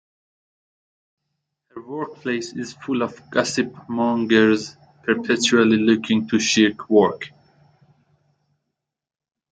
Her 1.75 1.81
workplace 1.85 2.53
is 2.53 2.73
full 2.73 3.03
of 3.03 3.29
gossip-mongers 3.29 4.75
perpetually 5.03 5.77
looking 5.77 6.27
to 6.29 6.39
shirk 6.39 6.89
work. 6.89 7.29